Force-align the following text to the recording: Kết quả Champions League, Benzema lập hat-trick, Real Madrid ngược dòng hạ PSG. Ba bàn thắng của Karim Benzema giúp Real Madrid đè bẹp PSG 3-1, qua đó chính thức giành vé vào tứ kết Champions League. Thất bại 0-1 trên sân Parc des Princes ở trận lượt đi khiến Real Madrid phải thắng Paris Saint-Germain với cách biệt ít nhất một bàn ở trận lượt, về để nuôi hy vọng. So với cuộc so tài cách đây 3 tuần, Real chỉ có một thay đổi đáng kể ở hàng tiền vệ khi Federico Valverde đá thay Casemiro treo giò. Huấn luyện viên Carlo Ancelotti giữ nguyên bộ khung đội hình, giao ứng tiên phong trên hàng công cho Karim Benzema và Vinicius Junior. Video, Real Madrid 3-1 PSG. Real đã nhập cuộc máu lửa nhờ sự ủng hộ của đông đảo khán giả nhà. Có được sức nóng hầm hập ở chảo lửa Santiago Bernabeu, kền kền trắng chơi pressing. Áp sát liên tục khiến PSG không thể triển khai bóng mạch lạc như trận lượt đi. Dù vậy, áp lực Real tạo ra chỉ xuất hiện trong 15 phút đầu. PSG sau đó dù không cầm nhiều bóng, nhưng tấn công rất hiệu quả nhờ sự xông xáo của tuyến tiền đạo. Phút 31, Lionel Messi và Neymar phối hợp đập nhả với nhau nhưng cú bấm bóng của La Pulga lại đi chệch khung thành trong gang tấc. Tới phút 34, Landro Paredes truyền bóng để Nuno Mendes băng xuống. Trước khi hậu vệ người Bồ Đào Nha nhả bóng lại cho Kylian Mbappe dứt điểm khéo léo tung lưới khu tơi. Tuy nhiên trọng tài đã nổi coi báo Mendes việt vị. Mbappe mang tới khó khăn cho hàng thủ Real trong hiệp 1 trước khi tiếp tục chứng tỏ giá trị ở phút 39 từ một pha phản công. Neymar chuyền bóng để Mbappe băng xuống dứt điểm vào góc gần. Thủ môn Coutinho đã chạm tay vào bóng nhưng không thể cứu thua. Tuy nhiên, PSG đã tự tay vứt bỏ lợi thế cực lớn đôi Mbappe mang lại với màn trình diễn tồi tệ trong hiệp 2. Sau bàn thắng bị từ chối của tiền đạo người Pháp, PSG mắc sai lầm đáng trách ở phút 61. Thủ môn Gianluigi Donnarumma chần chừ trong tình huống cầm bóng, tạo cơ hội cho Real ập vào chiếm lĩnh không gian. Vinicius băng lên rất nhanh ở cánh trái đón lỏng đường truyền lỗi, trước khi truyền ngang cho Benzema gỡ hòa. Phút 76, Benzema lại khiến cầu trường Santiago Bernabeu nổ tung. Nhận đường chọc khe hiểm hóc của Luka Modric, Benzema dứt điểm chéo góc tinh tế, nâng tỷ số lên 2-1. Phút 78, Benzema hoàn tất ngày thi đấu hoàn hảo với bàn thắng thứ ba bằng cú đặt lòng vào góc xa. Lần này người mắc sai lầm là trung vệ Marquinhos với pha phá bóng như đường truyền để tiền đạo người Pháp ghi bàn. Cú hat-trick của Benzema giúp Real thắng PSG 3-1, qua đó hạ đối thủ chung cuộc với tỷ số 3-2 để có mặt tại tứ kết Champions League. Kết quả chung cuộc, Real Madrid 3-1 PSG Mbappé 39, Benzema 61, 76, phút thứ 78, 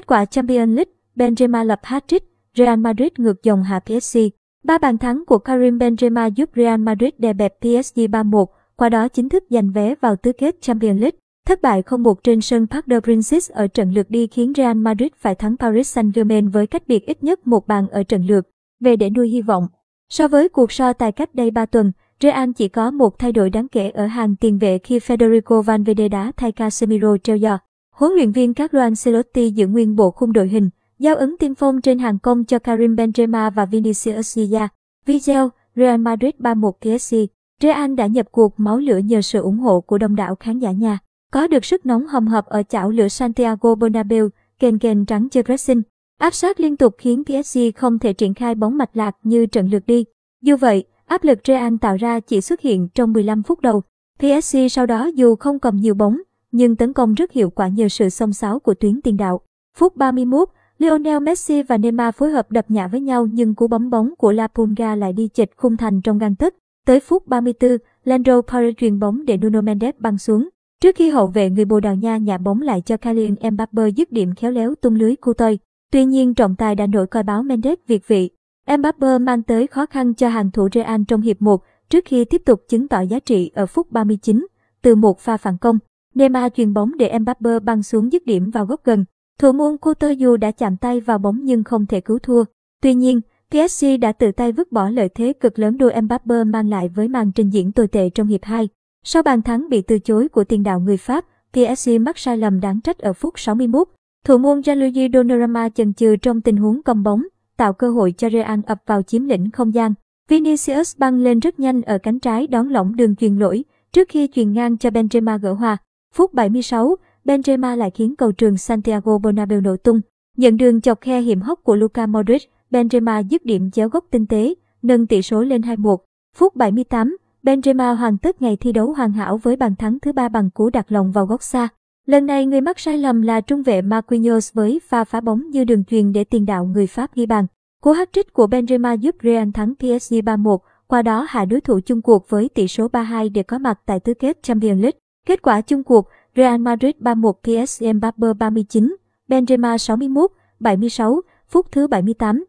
Kết 0.00 0.06
quả 0.06 0.24
Champions 0.24 0.76
League, 0.76 0.92
Benzema 1.16 1.64
lập 1.64 1.80
hat-trick, 1.82 2.20
Real 2.56 2.78
Madrid 2.78 3.08
ngược 3.18 3.42
dòng 3.42 3.62
hạ 3.62 3.80
PSG. 3.80 4.18
Ba 4.64 4.78
bàn 4.78 4.98
thắng 4.98 5.24
của 5.26 5.38
Karim 5.38 5.78
Benzema 5.78 6.30
giúp 6.30 6.50
Real 6.56 6.80
Madrid 6.80 7.10
đè 7.18 7.32
bẹp 7.32 7.54
PSG 7.60 7.98
3-1, 8.00 8.46
qua 8.76 8.88
đó 8.88 9.08
chính 9.08 9.28
thức 9.28 9.44
giành 9.50 9.72
vé 9.72 9.94
vào 10.00 10.16
tứ 10.16 10.32
kết 10.32 10.56
Champions 10.60 11.00
League. 11.00 11.18
Thất 11.46 11.62
bại 11.62 11.82
0-1 11.82 12.14
trên 12.24 12.40
sân 12.40 12.66
Parc 12.66 12.86
des 12.86 13.02
Princes 13.02 13.50
ở 13.50 13.66
trận 13.66 13.92
lượt 13.92 14.10
đi 14.10 14.26
khiến 14.26 14.52
Real 14.56 14.76
Madrid 14.76 15.08
phải 15.16 15.34
thắng 15.34 15.56
Paris 15.56 15.98
Saint-Germain 15.98 16.50
với 16.50 16.66
cách 16.66 16.82
biệt 16.86 17.06
ít 17.06 17.24
nhất 17.24 17.46
một 17.46 17.66
bàn 17.66 17.88
ở 17.88 18.02
trận 18.02 18.26
lượt, 18.26 18.48
về 18.80 18.96
để 18.96 19.10
nuôi 19.10 19.28
hy 19.28 19.42
vọng. 19.42 19.66
So 20.10 20.28
với 20.28 20.48
cuộc 20.48 20.72
so 20.72 20.92
tài 20.92 21.12
cách 21.12 21.34
đây 21.34 21.50
3 21.50 21.66
tuần, 21.66 21.92
Real 22.20 22.50
chỉ 22.56 22.68
có 22.68 22.90
một 22.90 23.18
thay 23.18 23.32
đổi 23.32 23.50
đáng 23.50 23.68
kể 23.68 23.90
ở 23.90 24.06
hàng 24.06 24.36
tiền 24.36 24.58
vệ 24.58 24.78
khi 24.78 24.98
Federico 24.98 25.62
Valverde 25.62 26.08
đá 26.08 26.32
thay 26.36 26.52
Casemiro 26.52 27.16
treo 27.16 27.38
giò. 27.38 27.58
Huấn 28.00 28.12
luyện 28.12 28.32
viên 28.32 28.54
Carlo 28.54 28.80
Ancelotti 28.80 29.50
giữ 29.50 29.66
nguyên 29.66 29.96
bộ 29.96 30.10
khung 30.10 30.32
đội 30.32 30.48
hình, 30.48 30.70
giao 30.98 31.16
ứng 31.16 31.36
tiên 31.38 31.54
phong 31.54 31.80
trên 31.80 31.98
hàng 31.98 32.18
công 32.18 32.44
cho 32.44 32.58
Karim 32.58 32.94
Benzema 32.94 33.50
và 33.50 33.64
Vinicius 33.64 34.38
Junior. 34.38 34.68
Video, 35.06 35.50
Real 35.76 36.00
Madrid 36.00 36.34
3-1 36.38 36.72
PSG. 36.72 37.14
Real 37.62 37.94
đã 37.94 38.06
nhập 38.06 38.26
cuộc 38.32 38.60
máu 38.60 38.78
lửa 38.78 38.98
nhờ 38.98 39.22
sự 39.22 39.40
ủng 39.40 39.58
hộ 39.58 39.80
của 39.80 39.98
đông 39.98 40.16
đảo 40.16 40.34
khán 40.34 40.58
giả 40.58 40.70
nhà. 40.72 40.98
Có 41.32 41.46
được 41.46 41.64
sức 41.64 41.86
nóng 41.86 42.06
hầm 42.06 42.26
hập 42.26 42.46
ở 42.46 42.62
chảo 42.62 42.90
lửa 42.90 43.08
Santiago 43.08 43.74
Bernabeu, 43.74 44.28
kền 44.58 44.78
kền 44.78 45.04
trắng 45.04 45.28
chơi 45.30 45.42
pressing. 45.42 45.82
Áp 46.18 46.34
sát 46.34 46.60
liên 46.60 46.76
tục 46.76 46.94
khiến 46.98 47.22
PSG 47.24 47.58
không 47.76 47.98
thể 47.98 48.12
triển 48.12 48.34
khai 48.34 48.54
bóng 48.54 48.78
mạch 48.78 48.96
lạc 48.96 49.16
như 49.22 49.46
trận 49.46 49.68
lượt 49.68 49.86
đi. 49.86 50.04
Dù 50.42 50.56
vậy, 50.56 50.84
áp 51.06 51.24
lực 51.24 51.38
Real 51.44 51.74
tạo 51.80 51.96
ra 51.96 52.20
chỉ 52.20 52.40
xuất 52.40 52.60
hiện 52.60 52.88
trong 52.94 53.12
15 53.12 53.42
phút 53.42 53.60
đầu. 53.60 53.82
PSG 54.18 54.56
sau 54.70 54.86
đó 54.86 55.10
dù 55.14 55.36
không 55.36 55.58
cầm 55.58 55.76
nhiều 55.76 55.94
bóng, 55.94 56.18
nhưng 56.52 56.76
tấn 56.76 56.92
công 56.92 57.14
rất 57.14 57.32
hiệu 57.32 57.50
quả 57.50 57.68
nhờ 57.68 57.88
sự 57.88 58.08
xông 58.08 58.32
xáo 58.32 58.58
của 58.58 58.74
tuyến 58.74 59.00
tiền 59.00 59.16
đạo. 59.16 59.40
Phút 59.76 59.96
31, 59.96 60.48
Lionel 60.78 61.20
Messi 61.22 61.62
và 61.62 61.76
Neymar 61.76 62.14
phối 62.14 62.30
hợp 62.30 62.50
đập 62.50 62.70
nhả 62.70 62.86
với 62.86 63.00
nhau 63.00 63.26
nhưng 63.32 63.54
cú 63.54 63.68
bấm 63.68 63.90
bóng 63.90 64.14
của 64.18 64.32
La 64.32 64.48
Pulga 64.48 64.96
lại 64.96 65.12
đi 65.12 65.28
chệch 65.34 65.56
khung 65.56 65.76
thành 65.76 66.00
trong 66.02 66.18
gang 66.18 66.34
tấc. 66.34 66.54
Tới 66.86 67.00
phút 67.00 67.26
34, 67.28 67.70
Landro 68.04 68.42
Paredes 68.42 68.76
truyền 68.76 68.98
bóng 68.98 69.24
để 69.24 69.36
Nuno 69.36 69.60
Mendes 69.60 69.94
băng 69.98 70.18
xuống. 70.18 70.48
Trước 70.82 70.96
khi 70.96 71.10
hậu 71.10 71.26
vệ 71.26 71.50
người 71.50 71.64
Bồ 71.64 71.80
Đào 71.80 71.94
Nha 71.94 72.16
nhả 72.16 72.38
bóng 72.38 72.62
lại 72.62 72.82
cho 72.86 72.96
Kylian 72.96 73.34
Mbappe 73.52 73.88
dứt 73.96 74.12
điểm 74.12 74.34
khéo 74.34 74.50
léo 74.50 74.74
tung 74.74 74.94
lưới 74.94 75.14
khu 75.20 75.32
tơi. 75.34 75.58
Tuy 75.92 76.04
nhiên 76.04 76.34
trọng 76.34 76.56
tài 76.56 76.74
đã 76.74 76.86
nổi 76.86 77.06
coi 77.06 77.22
báo 77.22 77.42
Mendes 77.42 77.78
việt 77.86 78.08
vị. 78.08 78.30
Mbappe 78.78 79.18
mang 79.18 79.42
tới 79.42 79.66
khó 79.66 79.86
khăn 79.86 80.14
cho 80.14 80.28
hàng 80.28 80.50
thủ 80.50 80.68
Real 80.74 81.00
trong 81.08 81.20
hiệp 81.20 81.42
1 81.42 81.62
trước 81.90 82.04
khi 82.04 82.24
tiếp 82.24 82.42
tục 82.44 82.62
chứng 82.68 82.88
tỏ 82.88 83.00
giá 83.00 83.18
trị 83.18 83.50
ở 83.54 83.66
phút 83.66 83.92
39 83.92 84.46
từ 84.82 84.94
một 84.94 85.20
pha 85.20 85.36
phản 85.36 85.56
công. 85.58 85.78
Neymar 86.14 86.52
chuyền 86.56 86.74
bóng 86.74 86.96
để 86.96 87.18
Mbappe 87.18 87.60
băng 87.60 87.82
xuống 87.82 88.12
dứt 88.12 88.26
điểm 88.26 88.50
vào 88.50 88.66
góc 88.66 88.84
gần. 88.84 89.04
Thủ 89.38 89.52
môn 89.52 89.76
Coutinho 89.76 90.36
đã 90.36 90.50
chạm 90.50 90.76
tay 90.76 91.00
vào 91.00 91.18
bóng 91.18 91.44
nhưng 91.44 91.64
không 91.64 91.86
thể 91.86 92.00
cứu 92.00 92.18
thua. 92.18 92.44
Tuy 92.82 92.94
nhiên, 92.94 93.20
PSG 93.50 93.86
đã 94.00 94.12
tự 94.12 94.32
tay 94.32 94.52
vứt 94.52 94.72
bỏ 94.72 94.88
lợi 94.90 95.08
thế 95.08 95.32
cực 95.32 95.58
lớn 95.58 95.78
đôi 95.78 96.02
Mbappe 96.02 96.44
mang 96.44 96.68
lại 96.68 96.88
với 96.88 97.08
màn 97.08 97.32
trình 97.32 97.50
diễn 97.50 97.72
tồi 97.72 97.88
tệ 97.88 98.10
trong 98.10 98.26
hiệp 98.26 98.44
2. 98.44 98.68
Sau 99.04 99.22
bàn 99.22 99.42
thắng 99.42 99.68
bị 99.68 99.82
từ 99.82 99.98
chối 99.98 100.28
của 100.28 100.44
tiền 100.44 100.62
đạo 100.62 100.80
người 100.80 100.96
Pháp, 100.96 101.24
PSG 101.52 101.90
mắc 102.00 102.18
sai 102.18 102.36
lầm 102.36 102.60
đáng 102.60 102.80
trách 102.80 102.98
ở 102.98 103.12
phút 103.12 103.38
61. 103.38 103.88
Thủ 104.24 104.38
môn 104.38 104.62
Gianluigi 104.62 105.12
Donnarumma 105.12 105.68
chần 105.68 105.94
chừ 105.94 106.16
trong 106.16 106.40
tình 106.40 106.56
huống 106.56 106.82
cầm 106.82 107.02
bóng, 107.02 107.22
tạo 107.56 107.72
cơ 107.72 107.90
hội 107.90 108.14
cho 108.16 108.30
Real 108.30 108.60
ập 108.66 108.78
vào 108.86 109.02
chiếm 109.02 109.24
lĩnh 109.24 109.50
không 109.50 109.74
gian. 109.74 109.94
Vinicius 110.28 110.96
băng 110.98 111.18
lên 111.18 111.38
rất 111.38 111.60
nhanh 111.60 111.82
ở 111.82 111.98
cánh 111.98 112.20
trái 112.20 112.46
đón 112.46 112.68
lỏng 112.68 112.96
đường 112.96 113.16
truyền 113.16 113.36
lỗi, 113.36 113.64
trước 113.92 114.08
khi 114.08 114.28
truyền 114.34 114.52
ngang 114.52 114.78
cho 114.78 114.90
Benzema 114.90 115.38
gỡ 115.38 115.52
hòa. 115.52 115.76
Phút 116.14 116.34
76, 116.34 116.96
Benzema 117.24 117.76
lại 117.76 117.90
khiến 117.90 118.16
cầu 118.16 118.32
trường 118.32 118.56
Santiago 118.56 119.18
Bernabeu 119.18 119.60
nổ 119.60 119.76
tung. 119.76 120.00
Nhận 120.36 120.56
đường 120.56 120.80
chọc 120.80 121.00
khe 121.00 121.20
hiểm 121.20 121.40
hóc 121.40 121.60
của 121.64 121.76
Luka 121.76 122.06
Modric, 122.06 122.42
Benzema 122.70 123.22
dứt 123.28 123.44
điểm 123.44 123.70
chéo 123.70 123.88
góc 123.88 124.04
tinh 124.10 124.26
tế, 124.26 124.54
nâng 124.82 125.06
tỷ 125.06 125.22
số 125.22 125.42
lên 125.42 125.60
2-1. 125.60 125.96
Phút 126.36 126.56
78, 126.56 127.16
Benzema 127.42 127.94
hoàn 127.94 128.18
tất 128.18 128.42
ngày 128.42 128.56
thi 128.56 128.72
đấu 128.72 128.92
hoàn 128.92 129.12
hảo 129.12 129.36
với 129.36 129.56
bàn 129.56 129.76
thắng 129.76 130.00
thứ 130.00 130.12
ba 130.12 130.28
bằng 130.28 130.50
cú 130.50 130.70
đặt 130.70 130.92
lòng 130.92 131.12
vào 131.12 131.26
góc 131.26 131.42
xa. 131.42 131.68
Lần 132.06 132.26
này 132.26 132.46
người 132.46 132.60
mắc 132.60 132.78
sai 132.78 132.98
lầm 132.98 133.22
là 133.22 133.40
trung 133.40 133.62
vệ 133.62 133.82
Marquinhos 133.82 134.52
với 134.54 134.80
pha 134.88 135.04
phá 135.04 135.20
bóng 135.20 135.50
như 135.50 135.64
đường 135.64 135.84
truyền 135.84 136.12
để 136.12 136.24
tiền 136.24 136.46
đạo 136.46 136.64
người 136.64 136.86
Pháp 136.86 137.14
ghi 137.14 137.26
bàn. 137.26 137.46
Cú 137.82 137.92
hat-trick 137.92 138.32
của 138.32 138.46
Benzema 138.46 138.96
giúp 138.96 139.16
Real 139.22 139.48
thắng 139.54 139.74
PSG 139.74 140.14
3-1, 140.14 140.58
qua 140.86 141.02
đó 141.02 141.26
hạ 141.28 141.44
đối 141.44 141.60
thủ 141.60 141.80
chung 141.86 142.02
cuộc 142.02 142.30
với 142.30 142.48
tỷ 142.48 142.68
số 142.68 142.88
3-2 142.88 143.32
để 143.32 143.42
có 143.42 143.58
mặt 143.58 143.80
tại 143.86 144.00
tứ 144.00 144.14
kết 144.14 144.42
Champions 144.42 144.82
League. 144.82 144.98
Kết 145.26 145.42
quả 145.42 145.60
chung 145.60 145.84
cuộc, 145.84 146.08
Real 146.36 146.60
Madrid 146.60 146.96
3-1 146.98 147.32
PSG 147.32 147.94
Mbappé 147.94 148.26
39, 148.38 148.96
Benzema 149.28 149.78
61, 149.78 150.30
76, 150.60 151.20
phút 151.48 151.66
thứ 151.72 151.86
78, 151.86 152.44